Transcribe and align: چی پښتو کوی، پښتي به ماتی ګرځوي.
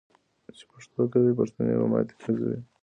چی 0.57 0.63
پښتو 0.71 1.01
کوی، 1.11 1.31
پښتي 1.39 1.61
به 1.79 1.85
ماتی 1.91 2.15
ګرځوي. 2.21 2.59